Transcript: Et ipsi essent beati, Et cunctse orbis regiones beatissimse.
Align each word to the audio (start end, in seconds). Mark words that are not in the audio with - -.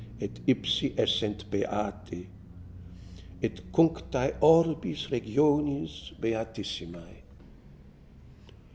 Et 0.19 0.39
ipsi 0.47 0.95
essent 0.97 1.45
beati, 1.51 2.25
Et 3.43 3.61
cunctse 3.71 4.31
orbis 4.41 5.05
regiones 5.11 6.11
beatissimse. 6.19 7.19